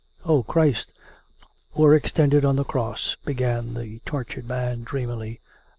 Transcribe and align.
O 0.25 0.41
Christ, 0.41 0.97
were 1.75 1.93
extended 1.93 2.43
on 2.43 2.55
the 2.55 2.63
Cross" 2.63 3.17
began 3.23 3.75
the 3.75 3.99
tortured 4.03 4.47
m^n 4.47 4.83
dreamily. 4.83 5.41